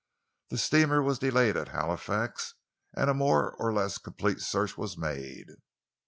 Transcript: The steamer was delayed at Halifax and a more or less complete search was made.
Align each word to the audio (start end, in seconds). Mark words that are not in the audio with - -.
The 0.49 0.57
steamer 0.57 1.03
was 1.03 1.19
delayed 1.19 1.55
at 1.55 1.67
Halifax 1.67 2.55
and 2.95 3.07
a 3.07 3.13
more 3.13 3.51
or 3.59 3.71
less 3.71 3.99
complete 3.99 4.39
search 4.41 4.75
was 4.75 4.97
made. 4.97 5.45